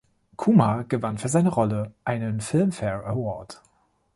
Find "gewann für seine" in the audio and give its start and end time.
0.85-1.49